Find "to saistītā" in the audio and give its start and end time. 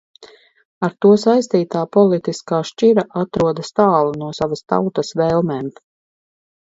1.05-1.83